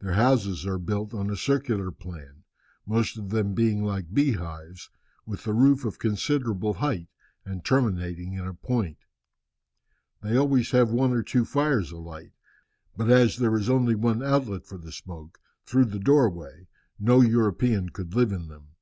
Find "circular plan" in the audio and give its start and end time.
1.38-2.44